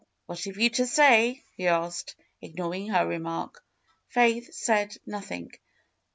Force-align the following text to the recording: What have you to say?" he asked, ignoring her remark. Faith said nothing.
What 0.25 0.43
have 0.45 0.57
you 0.57 0.71
to 0.71 0.87
say?" 0.87 1.43
he 1.55 1.67
asked, 1.67 2.15
ignoring 2.41 2.87
her 2.87 3.05
remark. 3.07 3.63
Faith 4.07 4.51
said 4.51 4.97
nothing. 5.05 5.51